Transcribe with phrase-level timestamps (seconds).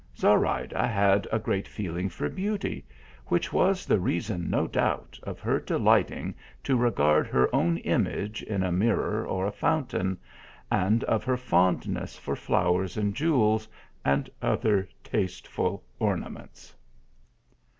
[0.17, 2.87] Zorayda had a great feeling for beauty,
[3.27, 8.63] which was the reason, no doubt, of her delighting to regard her own image in
[8.63, 10.17] a mirror or a fountain,
[10.71, 13.67] and of her fondness for flowers and jewels,
[14.03, 16.75] and other taste ful ornaments.